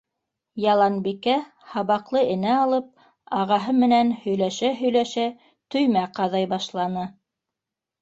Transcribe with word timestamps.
Яланбикә, 0.61 1.35
һабаҡлы 1.73 2.23
энә 2.37 2.57
алып, 2.63 2.89
ағаһы 3.43 3.77
менән 3.85 4.17
һөйләшә-һөйләшә 4.25 5.29
төймә 5.77 6.11
ҡаҙай 6.21 6.53
башланы. 6.59 7.11